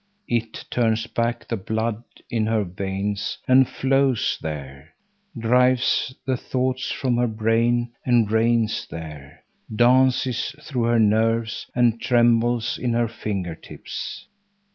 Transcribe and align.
"It" 0.27 0.65
turns 0.71 1.05
back 1.05 1.47
the 1.47 1.55
blood 1.55 2.03
in 2.27 2.47
her 2.47 2.63
veins 2.63 3.37
and 3.47 3.69
flows 3.69 4.35
there, 4.41 4.95
drives 5.37 6.15
the 6.25 6.35
thoughts 6.35 6.89
from 6.89 7.17
her 7.17 7.27
brain 7.27 7.91
and 8.03 8.31
reigns 8.31 8.87
there, 8.89 9.43
dances 9.75 10.55
through 10.59 10.85
her 10.85 10.99
nerves 10.99 11.69
and 11.75 12.01
trembles 12.01 12.79
in 12.79 12.93
her 12.93 13.07
finger 13.07 13.53
tips. 13.53 14.25